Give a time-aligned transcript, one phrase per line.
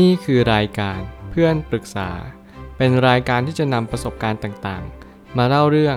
[0.00, 2.10] นี่คือรายการเพื่อนปรึกษา
[2.76, 5.96] เป็นรายการที่จะนำประสบการณ์ต่างๆ มาเล่าเรื่อง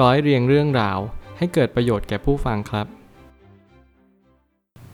[0.00, 0.98] ร้อยเรียงเรื่องราว
[1.38, 2.86] ให้เกิดประโยชน์แก่ผู้ฟังครับ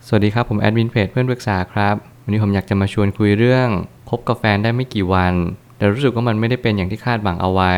[0.06, 3.68] สวัสดีครับผมแอดมินเพจเพื่อนปรึกษาครับ วันนี้ผมอยากจะมาชวนคุยเรื่อง
[4.10, 5.34] คบกับแฟนได้ไม่กี่วัน
[5.76, 7.74] แต่รู้สึกว่ามันไม่ได้เป็นอย่างที่คาดหวังเอาไว้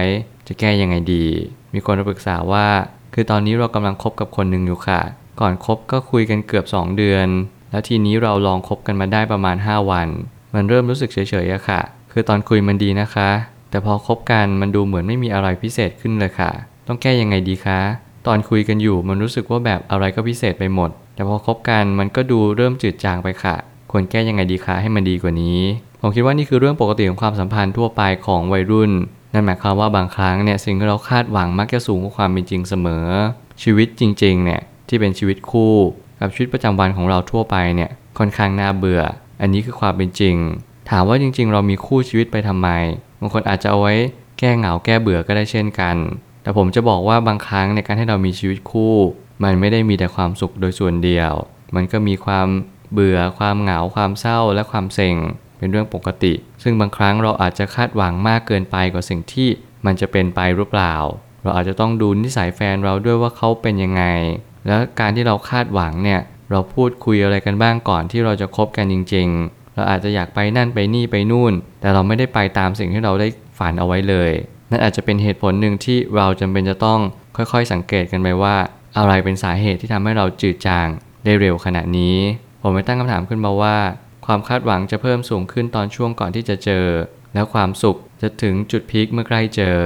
[0.46, 1.27] จะแก้ยังไงดี
[1.75, 2.66] มีคนมาปรึกษาว่า
[3.14, 5.00] คือตอนนี้เรากำลังคบกับคนหนึ่งอยู่ค่ะ
[5.41, 7.29] ก่อนคบก็คุยกันเกือบ 2 เดือน
[7.71, 10.09] แล้วทีนี้เราลองคบกันมาได้ประมาณ 5 วัน
[10.54, 11.80] มันเริ่มรู้สึกเฉยๆอะค่ะ
[12.12, 13.30] คือตอนคุยมันดีนะคะ
[13.70, 16.50] แต่พอคบกันมันดูเหมือนไม่มีอะไรพิเศษขึ้นเลยค่ะ
[16.86, 17.80] ต้องแก้ยังไงดีคะ
[18.27, 23.56] ตอนคุยกันอยู่มันรู้สึกว่าแบบอะไรก็พิเศษไปหมด แต่พอคบกันมันก็ดูเริ่มจืดจางไปค่ะ
[23.91, 25.58] ควรแก้ยังไงดีคะให้มันดีกว่านี้
[26.00, 28.91] ผมคิดว่านี่คือเรื่องปกติของความสัมพันธ์ทั่วไปของวัยรุ่น
[29.32, 33.06] นั่นหมายความว่าบางครั้งเนี่ยสิ่งที่เราคาดหวังมักจะสูงกว่าความเป็นจริงเสมอ
[33.62, 35.74] ชีวิตจริง ๆ เนี่ยที่เป็นชีวิตคู่
[36.20, 39.02] กับชีวิตประจำวันของเราทั่วไปเนี่ยค่อนข้างน่าเบื่อ
[39.40, 40.36] อันนี้คือความเป็นจริง
[40.90, 42.68] ถามว่าจริง ๆ เรามีคู่ชีวิตไปทำไม
[43.20, 43.94] บางคนอาจจะเอาไว้
[44.38, 45.97] แก้เหงาแก้เบื่อก็ได้เช่นกัน
[46.42, 48.94] แต่ผมจะบอกว่าบางครั้งในการให้เรามีชีวิตคู่
[49.44, 51.32] มันไม่ได้มีแต่ความสุขโดยส่วนเดียว
[51.74, 52.48] มันก็มีความ
[52.92, 55.16] เบื่อ ความเหงา ความเศร้า และความเซ็ง
[55.58, 59.48] เป็นเรื่องปกติ ซึ่งบางครั้งเราอาจจะคาดหวังมากเกินไปกว่าสิ่งที่
[59.86, 60.94] มันจะเป็นไปหรือเปล่า
[61.42, 64.04] เราอาจจะต้องดูนิสัยแฟนเราด้วยว่าเขาเป็นยังไง
[64.66, 66.20] แล้วการที่เราคาดหวังเนี่ย
[66.51, 74.31] เราพูดคุยอะไรกันบ้างก่อนที่เราจะคบกันจริง ๆ เราอาจจะอยากไปนั่นไปนี่ไปนู่น แต่เราไม่ได้ไปตามสิ่งที่เราได้ฝันเอาไว้เลย
[74.71, 77.01] นั่นอาจจะเป็นเหตุผลหนึ่งที่เราจำเป็นจะต้อง
[77.37, 78.56] ค่อยๆ สังเกตกันไปว่า
[78.98, 80.89] อะไรเป็นสาเหตุที่ทำให้เราจืดจาง
[81.25, 82.17] ได้เร็วขนาดนี้
[82.62, 83.77] ผมไปตั้งคำถามขึ้นมาว่า
[84.27, 86.84] ความคาดหวังจะเพิ่มสูงขึ้นตอนช่วงก่อนที่จะเจอ
[87.34, 89.77] แล้วความสุขจะถึงจุดพีคเมื่อใกล้เจอ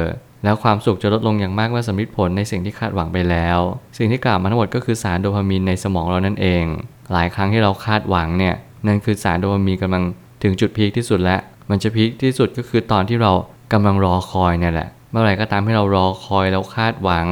[0.45, 3.59] แล้วความสุขจะลดลงอย่างมากเมื่อสำลิดผลในสิ่งที่คาดหวังไปแล้ว
[3.98, 6.64] สิ่งที่กล่าวมาทั้งหมดก็คือสารโดพามีนในสมองเรานั่นเอง
[7.12, 8.55] หลายครั้งที่เราคาดหวังเนี่ย
[8.86, 10.05] นั่นคือสารโดพามีนกำลัง
[10.42, 13.33] ถึงจุดพีคที่สุดแล้ว มันจะพีคที่สุดก็คือตอนที่เรา
[13.73, 17.27] กำลังรอคอยเนี่ยแหละ เมื่อไหร่ก็ตามที่เรารอคอยแล้วคาดหวัง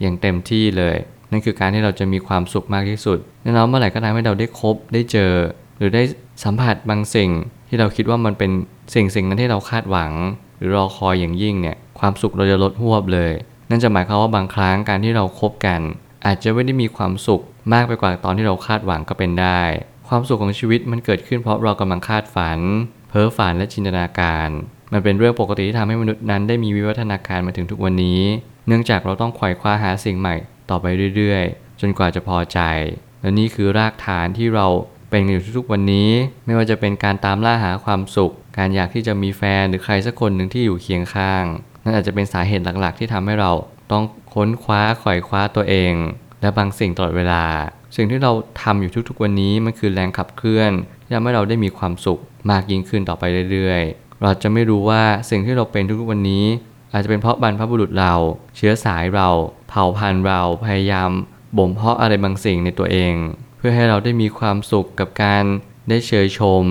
[0.00, 0.96] อย่างเต็มที่เลย
[1.30, 5.32] นั่นคือการที่เราจะมีความสุขมากที่สุดแน่นอนเมื่อไหร่ก็ตามที่เราได้คบได้เจอ
[5.78, 6.02] หรือได้
[6.44, 7.30] สัมผัสบางสิ่ง
[7.68, 8.50] ที่เราคิดว่ามันเป็น
[8.94, 10.12] สิ่งสิ่งนั้นที่เราคาดหวัง
[10.58, 13.32] หรือรอคอยอย่างยิ่งเนี่ยความสุขเราจะลดหวบเลย
[13.70, 15.80] นั่นจะหมายความว่าบางครั้งการที่เราคบกัน
[16.26, 17.42] อาจจะไม่ได้มีความสุข
[17.72, 19.60] มากไปกว่าตอนที่เราคาดหวังก็เป็นได้
[20.08, 22.58] ความสุขของชีวิตมันเกิดขึ้นเพราะเรากำลังคาดฝัน
[23.08, 24.48] เพ้อฝันและจินตนาการ
[24.92, 28.20] มันเป็นเรื่องปกติที่ทำให้มนุษย์นั้นได้มีวิวัฒนาการมาถึงทุกวันนี้
[28.66, 30.36] เนื่องจากเราต้องไขว่คว้าหาสิ่งใหม่
[30.70, 30.86] ต่อไป
[31.16, 32.60] เรื่อยๆ จนกว่าจะพอใจ
[33.20, 34.66] และนี่คือรากฐานที่เรา
[35.10, 36.10] เป็นอยู่ทุกๆวันนี้
[36.46, 41.44] ไม่ว่าจะเป็นการตามล่าหาความสุข การอยากที่จะมีแฟนหรือใครสักคนหนึ่งที่อยู่เคียงข้าง
[41.84, 43.52] นั่นอาจจะเป็นสาเหตุหลักๆ ที่ทำให้เรา
[43.92, 44.04] ต้อง
[44.34, 45.94] ค้นคว้าไขว่คว้าตัวเอง
[46.40, 47.44] และบางสิ่งตลอดเวลา
[47.96, 48.32] สิ่งที่เรา
[48.62, 50.72] ทำอยู่ทุกๆวันนี้มันคือแรงขับเคลื่อน
[51.04, 52.20] ที่ทำให้เราได้มีความสุข
[52.50, 56.44] มากยิ่งขึ้นต่อไปเรื่อยๆ เราจะไม่รู้ว่าสิ่งที่เราเป็นทุกๆวันนี้
[56.92, 58.14] อาจจะเป็นเพราะบรรพบุรุษเรา
[58.56, 59.28] เชื้อสายเรา
[59.68, 61.10] เผ่าพันธุ์เราพยายาม
[61.58, 63.14] บ่มเพาะอะไรบางสิ่งในตัวเอง
[63.58, 65.44] เพื่อให้เราได้มีความสุขกับการ
[65.88, 66.64] ได้เชยชม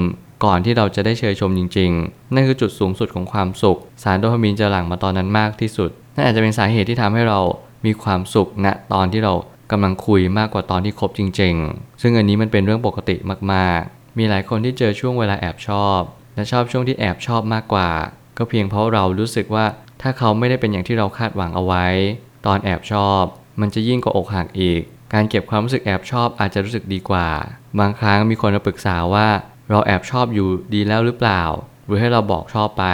[0.45, 7.39] ก่อนที่เราจะได้เชยชมจริง ๆ นั่นคือจุดสูงสุดของความสุข สารโดพามีนจะหลั่งมาตอนนั้นมากที่สุดนั่นอาจจะเป็นสาเหตุที่ทำให้เรา
[7.85, 9.33] มีความสุขณตอนที่เรา
[9.71, 13.15] กำลังคุยมากกว่าตอนที่คบจริง ๆ ซึ่งอันนี้มันเป็นเรื่องปกติ
[13.53, 16.01] มากๆ มีหลายคนที่เจอช่วงเวลาแอบชอบ
[16.35, 17.89] และชอบช่วงที่แอบชอบมากกว่า
[18.37, 19.65] ก็เพียงเพราะเรารู้สึกว่า
[20.01, 21.85] ถ้าเขาไม่ได้เป็นอย่างที่เราคาดหวังเอาไว้
[22.45, 23.23] ตอนแอบชอบ
[23.61, 24.81] มันจะยิ่งกว่าอกหักอีก
[25.13, 27.28] การเก็บความรู้สึกแอบชอบอาจจะรู้สึกดีกว่า
[27.79, 29.28] บางครั้งมีคนมาปรึกษาว่า
[29.69, 31.44] เราแอบชอบอยู่ดีแล้วหรือเปล่า
[31.85, 32.85] หรือให้เราบอกชอบไป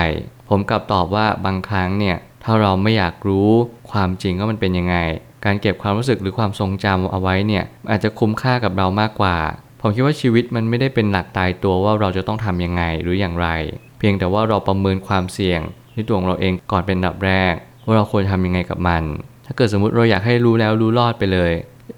[0.49, 3.49] ผมกลับตอบว่าบางครั้งเนี่ยถ้าเราไม่อยากรู้
[3.91, 4.95] ความจริงว่ามันเป็นยังไง
[5.45, 9.37] การเก็บความรู้สึกหรือความทรงจำเอาไว้เนี่ยอาจจะคุ้มค่ากับเรามากกว่า
[9.81, 13.47] ผมคิดว่าชีวิตมันไม่ได้เป็นหลักตายตัวว่าเราจะต้องทำยังไงหรืออย่างไร
[13.99, 15.61] เพียงแต่ว่าเราประเมินความเสี่ยง
[15.93, 17.53] ที่ตัวของเราเองก่อนเป็นดับแรก
[17.85, 19.03] ว่าเราควรทำยังไงกับมัน
[19.45, 21.51] ถ้าเกิดสมมติเราอยากให้รู้แล้วรู้รอดไปเลย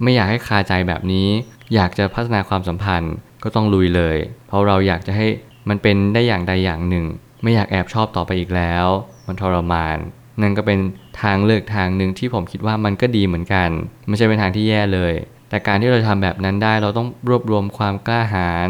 [0.03, 1.28] ไม่อยากให้คาใจแบบนี้
[1.75, 3.13] อยากจะพัฒนาความสัมพันธ์
[3.44, 4.17] ก็ต้องลุยเลย
[4.47, 5.28] เพราะเราอยากจะให้
[5.69, 7.05] มันเป็นได้อย่างใดอย่างหนึ่ง
[7.43, 8.85] ไม่อยากแอบชอบต่อไปอีกแล้ว
[9.28, 9.97] มันทรมาน
[10.41, 10.79] นั่นก็เป็น
[11.22, 13.70] ทางเลือกทางหนึ่งที่ผมคิดว่ามันก็ดีเหมือนกัน
[14.08, 15.14] ไม่ใช่เป็นทางที่แย่เลย
[15.49, 18.70] แต่การที่เราทำแบบนั้นได้เราต้องรวบรวมความกล้าหาญ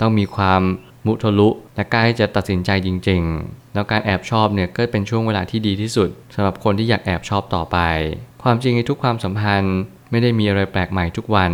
[0.00, 0.62] ต้องมีความ
[1.06, 7.78] มุทะลุ และกล้าที่จะตัดสินใจจริง ๆ แล้วการแอบชอบเนี่ยก็เป็นช่วงเวลาที่ดีที่สุดสำหรับคนที่อยากแอบชอบต่อไป
[8.42, 9.78] ความจริงในทุกความสัมพันธ์
[10.10, 11.52] ไม่ได้มีอะไรแปลกใหม่ทุกวัน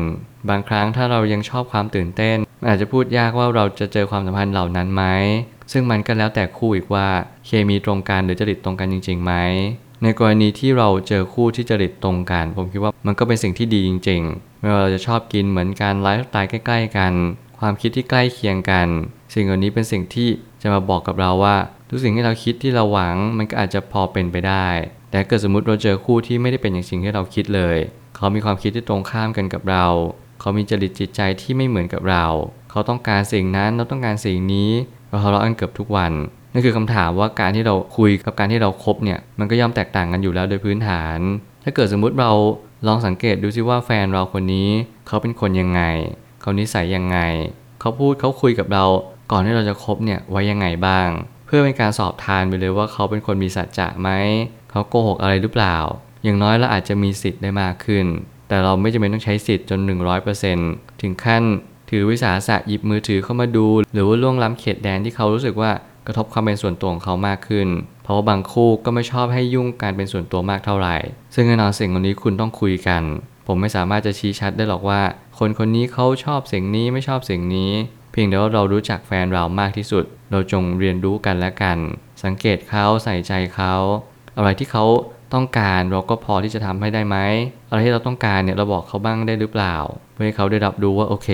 [0.48, 2.36] บางครั้งถ้าเรายังชอบความตื่นเต้น
[2.68, 5.04] อาจจะพูดยากว่าเราจะเจอความสัมพันธ์เหล่านั้นไหม
[5.72, 7.08] ซึ่งมันก็แล้วแต่คู่อีกว่า
[7.46, 9.32] เคมีตรงกันหรือจริตตรงกันจริงๆไหม
[10.02, 17.12] ในกรณีที่เราเจอคู่ที่จริตตรงกัน ผมคิดว่ามันก็เป็นสิ่งที่ดีจริงๆ ไม่ว่าเราจะชอบกินเหมือนกันไลฟ์สไตล์ใกล้ ๆ กัน
[17.60, 18.88] ความคิดที่ใกล้เคียงกัน
[19.32, 20.28] สสิ่งเหล่านี้เป็นสิ่งที่
[20.62, 21.56] จะมาบอกกับเราว่า
[21.90, 24.66] ทุกสิ่งที่เราคิดที่เราหวังมันก็อาจจะพอเป็นไปได้
[25.10, 27.76] แต่เกิดสมมติเราเจอคู่ที่ไม่ได้เป็นอย่างสิ่งที่เราคิดเลย
[28.22, 29.86] เขามีความคิดที่ตรงข้ามกันกับเรา
[30.40, 32.26] เขามีจริตจิตใจที่ไม่เหมือนกับเรา
[32.70, 34.70] เขาต้องการสิ่งนั้นเราต้องการสิ่งนี้
[35.10, 36.12] เราทะเลาะกันเกือบทุกวัน
[36.52, 41.18] นั่นคือคำถามว่าการที่เราคุยกับการที่เราคบเนี่ยมันก็ย่อมแตกต่างกันอยู่แล้วโดยพื้นฐาน
[41.64, 42.30] ถ้าเกิดสมมุติเรา
[42.86, 44.68] ลองสังเกตดูซิว่าแฟนเราคนนี้
[45.06, 45.82] เขาเป็นคนยังไง
[46.40, 47.18] เขานิสัยยังไง
[47.80, 48.84] เขาพูดเขาคุยกับเรา
[49.32, 51.08] ก่อนที่เราจะคบเนี่ยไว้ยังไงบ้าง
[51.46, 54.08] เพื่อเป็นการสอบทานไปเลยว่าเขาเป็นคนมีสัจจะไหม
[54.70, 55.76] เขาโกหกอะไรหรือเปล่า
[56.22, 58.06] อย่างน้อยเราอาจจะมีสิทธิ์ได้มากขึ้น
[58.48, 59.80] แต่เราไม่จำเป็นต้องใช้สิทธิ์จน
[60.40, 61.42] 100%ถึงขั้น
[61.90, 65.70] ถือวิสาสะหยิบมือถือเข้ามาดู หรือว่าล่วงล้ำเขตแดนที่เขารู้สึกว่า
[66.06, 67.68] กระทบความเป็นส่วนตัวของเขามากขึ้น
[68.02, 70.96] เพราะว่าบางคู่ก็ไม่ชอบให้ยุ่งการเป็นส่วนตัวมากเท่าไหร่
[71.34, 73.02] ซึ่งแน่นอนสิ่งเหล่านี้คุณต้องคุยกัน
[73.46, 75.00] ผมไม่สามารถจะชี้ชัดได้หรอกว่า
[75.38, 77.70] คนคนนี้เขาชอบสิ่งนี้ไม่ชอบสิ่งนี้
[78.12, 81.78] เพียงแต่ว่าเรารู้จักแฟนเรามากที่สุด เราจงเรียนรู้กันและกัน
[82.24, 83.74] สังเกตเขาใส่ใจเขา
[84.36, 84.84] อะไรที่เขา
[85.34, 87.16] ต้องการเราก็พอที่จะทำให้ได้ไหม
[87.68, 89.76] อะไรที่เราต้องการเนี่ยเราบอกเขาบ้างได้หรือเปล่า
[90.12, 91.28] เพื่อให้เขาได้รับรู้ว่าโอเค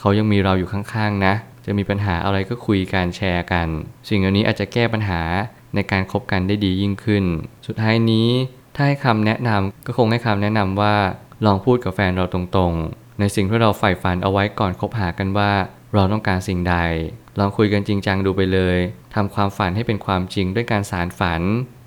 [0.00, 1.34] เขายังมีเราอยู่ข้างๆนะ
[1.66, 3.68] จะมีปัญหาอะไรก็คุยกันแชร์กัน
[4.08, 5.20] สิ่งเหล่านี้อาจจะแก้ปัญหา
[5.74, 7.24] ในการคบกันได้ดียิ่งขึ้น
[7.66, 8.28] สุดท้ายนี้
[8.76, 10.94] ถ้าให้คำแนะนำก็คงให้คำแนะนำว่า
[11.46, 15.52] ลองพูดกับแฟนเราตรงๆ ในสิ่งที่เราใฝ่ฝันเอาไว้ก่อนคบหากันว่า
[15.94, 16.76] เราต้องการสิ่งใด
[17.38, 18.78] ลองคุยกันจริงจังดูไปเลย
[19.14, 21.42] ทำความฝันให้เป็นความจริงด้วยการสารฝัน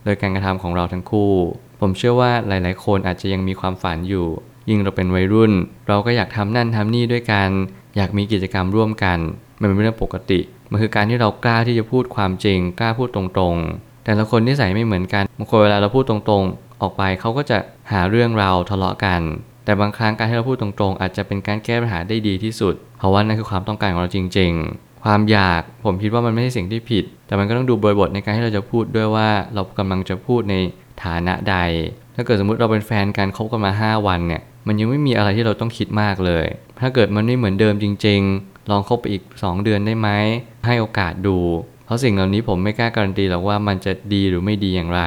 [0.07, 1.33] โดยการกระทำของเราทั้งคู่
[1.81, 4.27] ผมเชื่อว่าหลาย ๆ คนอาจจะยังมีความฝันอยู่
[4.69, 5.51] ยิ่งเราเป็นวัยรุ่น
[5.87, 7.49] เราก็อยากทำนั่นทำนี่ด้วยกัน
[7.97, 9.17] อยากมีกิจกรรมร่วมกัน
[9.59, 10.39] มันเป็นเรื่องปกติ
[10.71, 13.23] มันคือการที่เรากล้าที่จะพูดความจริง กล้าพูดตร
[13.53, 17.57] ง ๆ แต่ละคนนิสัยไม่เหมือนกันบางคนเวลาเราพูดตรง ๆ ออกไปเขาก็จะ
[17.91, 19.21] หาเรื่องเราทะเลาะกัน
[19.65, 30.55] แต่บางครั้งการที่เราพูดตรง ๆ อาจจะเป็นการแก้ปัญหาได้ดีที่สุด เพราะว่านั่นคือความต้องการของเราจริง ๆ ความอยาก ผมคิดว่ามันไม่ใช่สิ่งที่ผิด แต่มันก็ต้องดูบริบทในการที่เราจะพูดด้วยว่าเรากำลังจะพูดใน
[31.03, 31.55] ฐานะใด
[32.15, 36.45] ถ้าเกิดสมมติเราเป็นแฟนกันคบกันมา 5 วันเนี่ย มันยังไม่มีอะไรที่เราต้องคิดมากเลย
[36.81, 40.09] ถ้าเกิดมันไม่เหมือนเดิมจริง ๆ ลองคบไปอีก 2 เดือนได้ไหม
[40.65, 41.37] ให้โอกาสดู
[41.85, 45.01] เพราะสิ่งเหล่านี้ผมไม่กล้าการันตีหรอกว่ามันจะดีหรือไม่ดีอย่างไร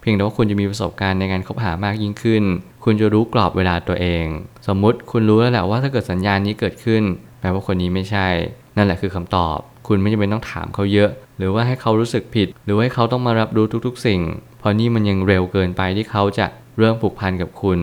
[0.00, 2.44] เพียงแต่ว่าคุณจะมีประสบการณ์ในการคบหามากยิ่งขึ้น
[2.84, 4.26] คุณจะรู้กรอบเวลาตัวเอง
[4.66, 7.02] สมมุติคุณรู้แล้วแหละว่าถ้าเกิดสัญญาณนี้เกิดขึ้น
[7.40, 8.28] แปลว่าคนนี้ไม่ใช่
[8.76, 9.58] นั่นแหละคือคำตอบ
[9.88, 14.20] คุณไม่จำเป็นต้องถามเขาเยอะ หรือว่าให้เขารู้สึกผิด หรือว่าให้เขาต้องมารับรู้ทุกๆ สิ่ง
[14.58, 16.46] เพราะนี่มันยังเร็วเกินไปที่เขาจะ
[16.78, 17.80] เริ่มผูกพันกับคุณ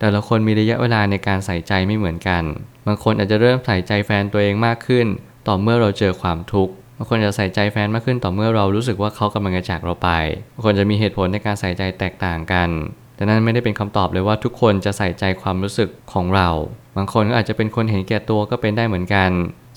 [0.00, 2.42] แต่ละคนมีระยะเวลาในการใส่ใจไม่เหมือนกัน
[2.86, 5.06] บางคนอาจจะเริ่มใส่ใจแฟนตัวเองมากขึ้น
[5.46, 10.10] ต่อเมื่อเราเจอความทุกข์บางคนจะใส่ใจแฟนมากขึ้นต่อเมื่อเรารู้สึกว่าเขากำลังจะจากเราไป
[10.54, 12.68] บางคนจะมีเหตุผลในการใส่ใจแตกต่างกัน
[13.16, 16.48] แต่นั่นไม่ได้เป็นคำตอบเลยว่าทุกคนจะใส่ใจความรู้สึกของเรา
[16.96, 19.30] บางคนก็อาจจะเป็นคนเห็นแก่ตัวก็เป็นได้เหมือนกัน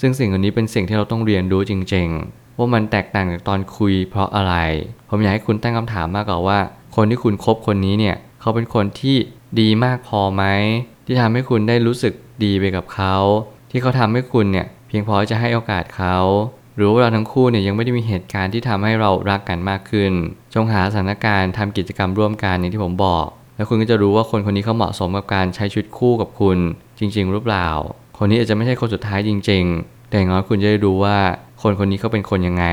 [0.08, 4.54] ซึ่งสิ่งเหล่านี้เป็นสิ่งที่เราต้องเรียนรู้จริง ๆ ว่ามันแตกต่างจากตอนคุยเพราะอะไร
[5.10, 6.60] ผมอยากให้คุณตั้งคำถามมากกว่าว่า
[6.96, 9.16] คนที่คุณคบคนนี้เนี่ยเขาเป็นคนที่
[9.60, 10.44] ดีมากพอไหม
[11.06, 12.14] ที่ทำให้คุณได้รู้สึก
[12.44, 13.16] ดีไปกับเขา
[13.72, 16.18] ที่เขาทำให้คุณเนี่ยเพียงพอจะให้โอกาสเขา
[16.76, 20.12] หรือว่าเราทั้งคู่เนี่ยยังไม่ได้มีเหตุการณ์ที่ทำให้เรารักกันมากขึ้น
[20.54, 26.58] จงหาสถานการณ์ทำกิจกรรมร่วมกันอย่างที่ผมบอก แล้วคุณก็จะรู้ว่าคนคนนี้เขาเหมาะสมกับการใช้ชีวิตคู่กับคุณ
[27.00, 27.70] จริง ๆ หรือเปล่า
[28.18, 31.18] คนนี้อาจจะไม่ใช่คนสุดท้ายจริงๆ แต่อย่างน้อยคุณจะได้รู้ว่า
[31.62, 32.66] คนคนนี้เขาเป็นคนยังไง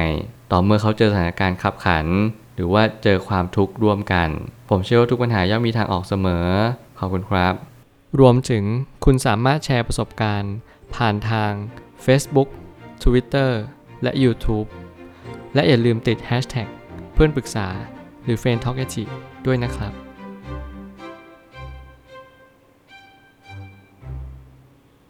[0.51, 2.07] ต่อเมื่อเขาเจอสถานการณ์ขับขัน
[2.55, 4.29] หรือว่าเจอความทุกข์ร่วมกัน
[4.69, 6.47] ผมเชื่อว่าทุกปัญหาย่อมมีทางออกเสมอ
[6.99, 7.55] ขอบคุณครับ
[8.21, 8.65] รวมถึง
[9.05, 10.55] คุณสามารถแชร์ประสบการณ์
[10.95, 11.53] ผ่านทาง
[12.05, 12.49] Facebook
[13.03, 13.51] Twitter
[14.03, 14.69] และ YouTube
[15.55, 16.69] และอย่าลืมติด Hashtag
[17.15, 17.69] เพื่อนปรึกษา
[18.25, 18.79] หรือ f r ร e n d t a l k
[19.47, 19.93] ด้วยนะครับ